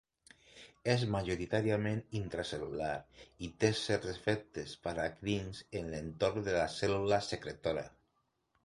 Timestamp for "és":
0.93-1.03